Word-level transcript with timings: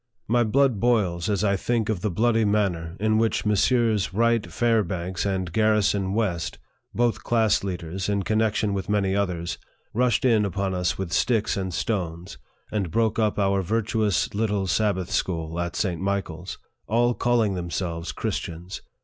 My 0.27 0.43
blood 0.43 0.79
boils 0.79 1.29
as 1.29 1.43
I 1.43 1.55
think 1.55 1.87
of 1.87 2.01
the 2.01 2.09
bloody 2.09 2.43
manner 2.43 2.97
in 2.99 3.19
which 3.19 3.45
Messrs. 3.45 4.11
Wright 4.15 4.51
Fairbanks 4.51 5.27
and 5.27 5.53
Garrison 5.53 6.15
West, 6.15 6.57
both 6.91 7.23
class 7.23 7.63
leaders, 7.63 8.09
in. 8.09 8.23
connection 8.23 8.73
with 8.73 8.89
many 8.89 9.15
others, 9.15 9.59
rushed 9.93 10.25
in 10.25 10.43
upon 10.43 10.73
us 10.73 10.97
with 10.97 11.13
sticks 11.13 11.55
and 11.55 11.71
stones, 11.71 12.39
and 12.71 12.89
broke 12.89 13.19
up 13.19 13.37
our 13.37 13.61
virtuous 13.61 14.33
little 14.33 14.65
Sabbath 14.65 15.11
school, 15.11 15.59
at 15.59 15.75
St. 15.75 16.01
Michael's 16.01 16.57
all 16.87 17.13
calling 17.13 17.53
themselves 17.53 18.11
Christians 18.11 18.81